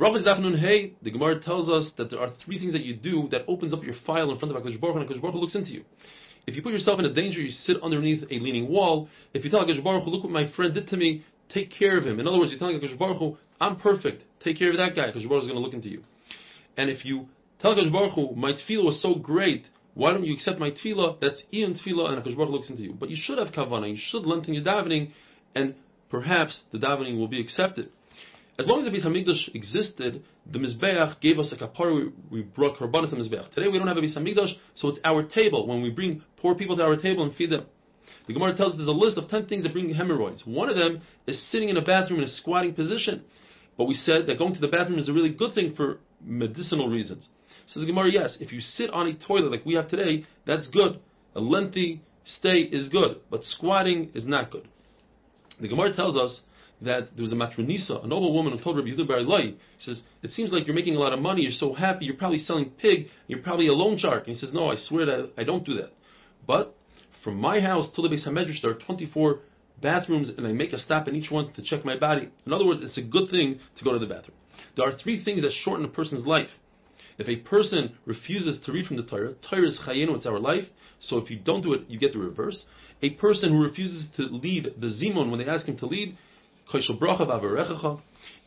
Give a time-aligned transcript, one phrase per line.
[0.00, 3.28] Brachas Daf Hey, the Gemara tells us that there are three things that you do
[3.32, 5.40] that opens up your file in front of HaKadosh Baruch Hu, and HaKadosh Baruch Hu
[5.40, 5.84] looks into you.
[6.46, 9.10] If you put yourself in a danger, you sit underneath a leaning wall.
[9.34, 11.98] If you tell HaKadosh Baruch Hu, look what my friend did to me, take care
[11.98, 12.18] of him.
[12.18, 15.10] In other words, you're telling HaKadosh Baruch Hu, I'm perfect, take care of that guy,
[15.10, 16.02] HaKadosh Baruch Hu is going to look into you.
[16.78, 17.28] And if you
[17.60, 21.20] tell HaKadosh Baruch Hu, my tefillah was so great, why don't you accept my tefillah?
[21.20, 22.94] That's iyun tefillah, and HaKadosh Baruch Hu looks into you.
[22.98, 25.10] But you should have kavanah, you should lengthen your davening,
[25.54, 25.74] and
[26.08, 27.90] perhaps the davening will be accepted.
[28.60, 31.94] As long as the Beis Hamikdash existed, the Mizbeach gave us a kapara.
[31.94, 33.54] We, we brought korbanos to Mizbeach.
[33.54, 35.66] Today we don't have a Beis Hamikdash, so it's our table.
[35.66, 37.64] When we bring poor people to our table and feed them,
[38.26, 40.42] the Gemara tells us there's a list of ten things that bring hemorrhoids.
[40.44, 43.24] One of them is sitting in a bathroom in a squatting position.
[43.78, 46.90] But we said that going to the bathroom is a really good thing for medicinal
[46.90, 47.26] reasons.
[47.66, 50.68] Says the Gemara, yes, if you sit on a toilet like we have today, that's
[50.68, 51.00] good.
[51.34, 54.68] A lengthy stay is good, but squatting is not good.
[55.58, 56.42] The Gemara tells us
[56.82, 59.90] that there was a matronisa, a noble woman who told Rabbi Yehuda Bar Ilai, she
[59.90, 62.38] says, it seems like you're making a lot of money, you're so happy, you're probably
[62.38, 64.26] selling pig, you're probably a loan shark.
[64.26, 65.92] And he says, no, I swear that I don't do that.
[66.46, 66.74] But
[67.22, 69.40] from my house to the Beis HaMedrash, there are 24
[69.82, 72.30] bathrooms, and I make a stop in each one to check my body.
[72.46, 74.36] In other words, it's a good thing to go to the bathroom.
[74.76, 76.48] There are three things that shorten a person's life.
[77.18, 80.64] If a person refuses to read from the Torah, Torah is chayenu, it's our life,
[81.00, 82.64] so if you don't do it, you get the reverse.
[83.02, 86.16] A person who refuses to lead the zimon when they ask him to lead,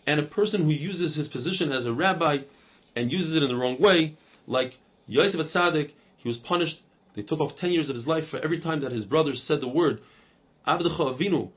[0.06, 2.38] and a person who uses his position as a rabbi
[2.96, 4.74] and uses it in the wrong way, like
[5.08, 6.80] Yosef Atzadik, he was punished.
[7.16, 9.62] They took off 10 years of his life for every time that his brothers said
[9.62, 10.00] the word,
[10.68, 11.52] Avdecha Avinu,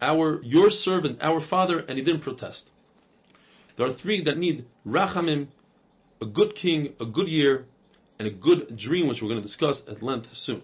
[0.00, 2.64] our, your servant, our father, and he didn't protest.
[3.76, 5.48] There are three that need Rachamim,
[6.20, 7.66] a good king, a good year,
[8.18, 10.62] and a good dream, which we're going to discuss at length soon.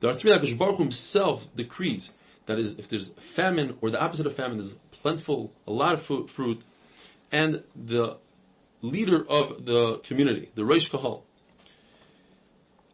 [0.00, 2.10] There are three that Baruch himself decrees
[2.48, 4.72] that is, if there's famine or the opposite of famine, there's
[5.02, 6.58] plentiful, a lot of fruit, fruit
[7.30, 8.16] and the
[8.82, 11.22] leader of the community, the Reish Kahal.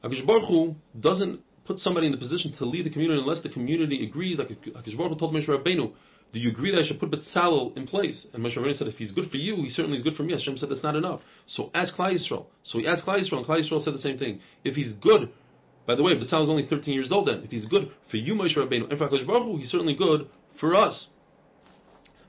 [0.02, 3.48] Akash Baruch Hu doesn't put somebody in the position to lead the community unless the
[3.48, 4.38] community agrees.
[4.38, 5.92] Like Akash Baruch Hu told Moshe Rabbeinu,
[6.32, 8.26] do you agree that I should put Betzalel in place?
[8.34, 10.32] And Moshe Rabbeinu said, if he's good for you, he certainly is good for me.
[10.32, 11.20] Hashem said that's not enough.
[11.46, 12.46] So ask Klal Yisrael.
[12.64, 14.40] So he asked Klal Yisrael, and Klal Yisrael said the same thing.
[14.64, 15.30] If he's good
[15.86, 17.42] by the way, Betzalel is only 13 years old then.
[17.44, 20.28] If he's good for you, Moshe Rabbeinu, and for HaKadosh Baruch Hu, he's certainly good
[20.58, 21.08] for us.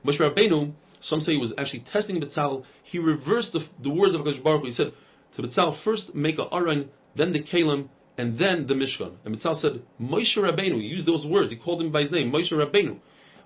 [0.04, 2.64] Moshe Rabbeinu, some say he was actually testing Betzalel.
[2.84, 4.66] He reversed the, the words of HaKadosh Baruch Hu.
[4.66, 4.92] He said
[5.36, 9.16] to Betzalel, first make a Aron, then the Keilim, and then the Mishkan.
[9.24, 11.50] And Betzalel said, Moshe Rabbeinu, he used those words.
[11.50, 12.98] He called him by his name, Moshe Rabbeinu.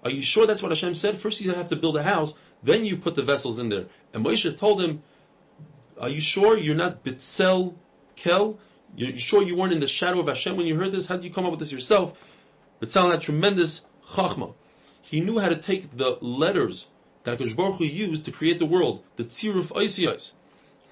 [0.02, 1.20] Are you sure that's what Hashem said?
[1.22, 2.32] First you have to build a house,
[2.64, 3.86] then you put the vessels in there.
[4.12, 5.02] And Moshe told him,
[6.00, 7.74] are you sure you're not Bitzel
[8.22, 8.58] Kel?
[8.94, 11.06] You're sure you weren't in the shadow of Hashem when you heard this?
[11.06, 12.16] How did you come up with this yourself?
[12.82, 13.80] Betzalel had tremendous
[14.16, 14.54] chachma.
[15.02, 16.86] He knew how to take the letters
[17.24, 20.30] that Hakadosh Hu used to create the world, the tziruf oisiyos.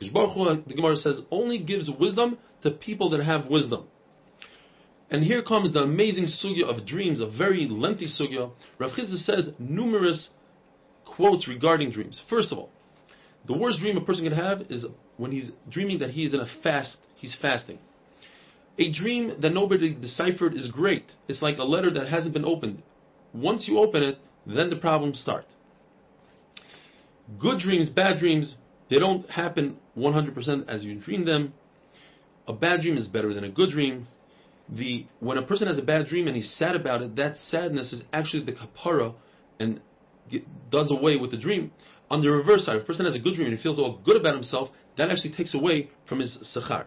[0.03, 3.87] Hakadosh Hu, the Gemara says, only gives wisdom to people that have wisdom.
[5.11, 8.51] And here comes the amazing sugya of dreams, a very lengthy sugya.
[8.79, 8.91] Rav
[9.25, 10.29] says numerous
[11.07, 12.21] quotes regarding dreams.
[12.29, 12.71] First of all,
[13.47, 14.85] the worst dream a person can have is
[15.17, 17.79] when he's dreaming that he is in a fast, he's fasting.
[18.79, 21.05] A dream that nobody deciphered is great.
[21.27, 22.83] It's like a letter that hasn't been opened.
[23.35, 25.45] Once you open it, then the problems start.
[27.39, 28.57] Good dreams, bad dreams,
[28.89, 31.53] they don't happen 100% as you dream them.
[32.47, 34.07] A bad dream is better than a good dream.
[34.71, 37.93] The when a person has a bad dream and he's sad about it, that sadness
[37.93, 39.15] is actually the kapara
[39.59, 39.81] and
[40.71, 41.73] does away with the dream.
[42.11, 44.01] On the reverse side, if a person has a good dream and he feels all
[44.05, 46.87] good about himself, that actually takes away from his sechar.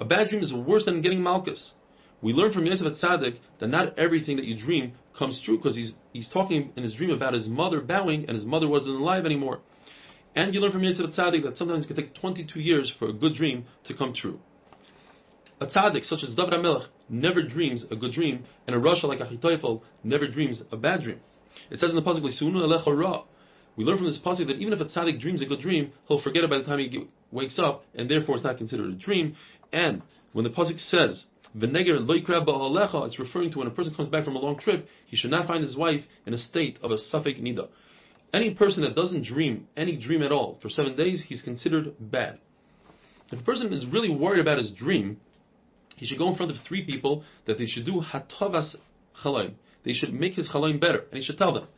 [0.00, 1.70] A bad dream is worse than getting malkus.
[2.22, 5.94] We learn from Yosef Atzadik that not everything that you dream comes true because he's,
[6.12, 9.60] he's talking in his dream about his mother bowing and his mother wasn't alive anymore.
[10.34, 13.12] And you learn from Yosef Atzadik that sometimes it can take 22 years for a
[13.12, 14.38] good dream to come true.
[15.58, 19.20] A tzaddik such as David HaMelech never dreams a good dream, and a rasha like
[19.20, 21.20] Achitophel never dreams a bad dream.
[21.70, 23.22] It says in the pasuk, Ra.
[23.76, 26.20] We learn from this pasuk that even if a tzaddik dreams a good dream, he'll
[26.20, 29.34] forget it by the time he wakes up, and therefore it's not considered a dream.
[29.72, 30.02] And
[30.32, 31.24] when the pasuk says
[31.56, 34.86] V'neger loikra ba'alecha, it's referring to when a person comes back from a long trip,
[35.06, 37.68] he should not find his wife in a state of a safek nida.
[38.34, 42.38] Any person that doesn't dream any dream at all for seven days, he's considered bad.
[43.32, 45.18] If a person is really worried about his dream,
[45.96, 48.76] he should go in front of three people that they should do hatavas
[49.24, 49.54] chalaim.
[49.84, 51.68] They should make his chalaim better, and he should tell them,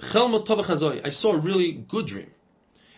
[0.00, 2.30] I saw a really good dream.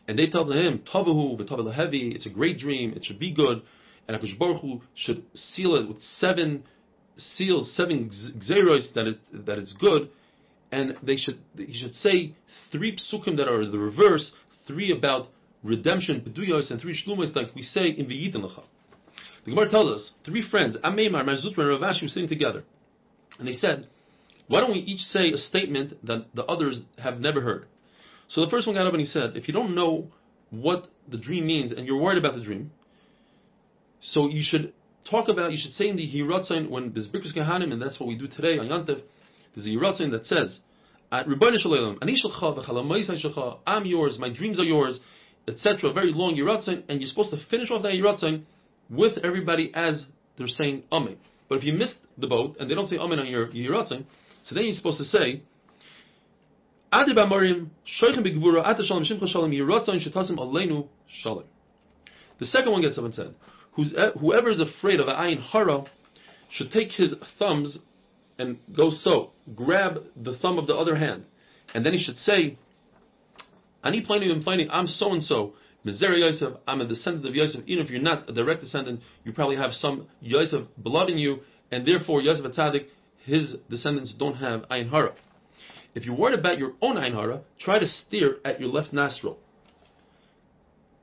[0.08, 3.62] And they tell him, Tavahu, heavy, it's a great dream, it should be good,
[4.06, 6.62] and Akash Baruch Hu should seal it with seven
[7.17, 10.11] seals, seven gezeiros that, it, that it's good,
[10.70, 12.35] and they should he should say
[12.73, 14.32] three psukim that are the reverse,
[14.67, 15.29] three about
[15.62, 18.62] redemption, peduyos, and three shlumas like we say in V'yitin Lecha.
[19.44, 22.64] The Gemara tells us three friends, Ameimar, Mar Zutra, and Rav Ashi were sitting together,
[23.38, 23.88] and they said,
[24.49, 27.67] "Why don't we each say a statement that the others have never heard?"
[28.28, 30.11] So the first one got up and he said, "If you don't know
[30.50, 32.70] what the dream means and you're worried about the dream,
[34.00, 34.73] so you should
[35.11, 38.06] talk about, you should say in the Hiratzain when there's Birkus Kehanim, and that's what
[38.08, 39.02] we do today on Yantev,
[39.55, 40.58] there's a Hiratzain that says,
[41.12, 41.31] I'm
[43.84, 45.00] yours, my dreams are yours,
[45.46, 45.93] etc.
[45.93, 48.43] Very long Yiratzain, and you're supposed to finish off that Yiratzain
[48.90, 50.05] with everybody as
[50.37, 51.17] they're saying Amen.
[51.49, 54.05] But if you missed the boat and they don't say Amen on your Yiratzain,
[54.44, 55.43] so then you're supposed to say,
[62.38, 63.34] the second one gets up and said,
[63.78, 65.84] eh, whoever is afraid of ayin hara
[66.50, 67.78] should take his thumbs
[68.38, 71.25] and go so, grab the thumb of the other hand,
[71.75, 72.58] and then he should say,
[73.82, 75.52] I'm so and so,
[75.84, 77.62] Mizera Yosef, I'm a descendant of Yosef.
[77.66, 81.38] Even if you're not a direct descendant, you probably have some Yosef blood in you,
[81.70, 82.87] and therefore Yosef Atzadik,
[83.25, 85.14] his descendants don't have ayin hara.
[85.96, 89.38] If you're worried about your own ayin hara, try to steer at your left nostril.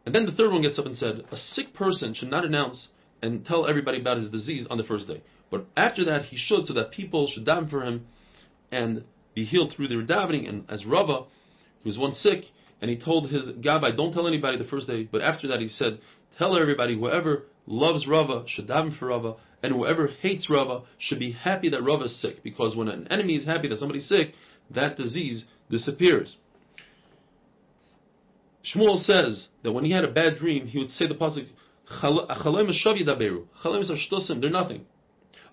[0.05, 2.89] And then the third one gets up and said, a sick person should not announce
[3.19, 5.23] and tell everybody about his disease on the first day.
[5.49, 8.05] But after that, he should, so that people should daven for him
[8.71, 9.03] and
[9.33, 10.47] be healed through their davening.
[10.47, 11.23] And as Rava,
[11.81, 12.43] he was once sick,
[12.79, 15.09] and he told his Gabbai, don't tell anybody the first day.
[15.11, 15.99] But after that, he said,
[16.37, 21.31] tell everybody, whoever loves Rava should daven for Rava, and whoever hates Rava should be
[21.31, 22.43] happy that Rava is sick.
[22.43, 24.33] Because when an enemy is happy that somebody's sick,
[24.71, 26.37] that disease disappears.
[28.63, 31.47] Shmuel says that when he had a bad dream, he would say the pasuk,
[34.41, 34.85] they're nothing.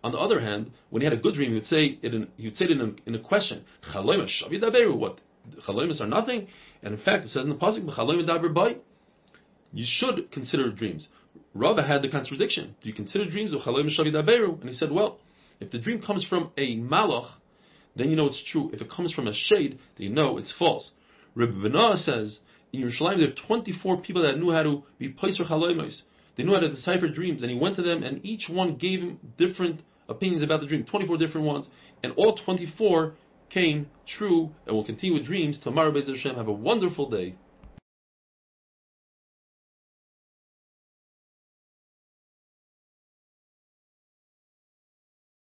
[0.02, 2.28] On the other hand, when he had a good dream, he would say it in,
[2.36, 5.18] he would say it in a, in a question, what?
[5.66, 6.46] Chaloimas are nothing?
[6.82, 8.80] And in fact, it says in the pasuk,
[9.72, 11.08] you should consider dreams.
[11.54, 12.74] Rava had the contradiction.
[12.82, 13.52] Do you consider dreams?
[13.52, 13.60] Of?
[13.66, 15.18] And he said, well,
[15.60, 17.30] if the dream comes from a malach,
[17.96, 18.70] then you know it's true.
[18.72, 20.90] If it comes from a sheid, then you know it's false.
[21.34, 22.38] Rebbe says
[22.72, 26.02] in Yerushalayim there are 24 people that knew how to be paiser chaloimos.
[26.36, 29.00] They knew how to decipher dreams, and he went to them, and each one gave
[29.00, 31.66] him different opinions about the dream, 24 different ones,
[32.02, 33.14] and all 24
[33.50, 35.58] came true, and will continue with dreams.
[35.62, 37.34] Tomorrow, Bezer Hashem, have a wonderful day.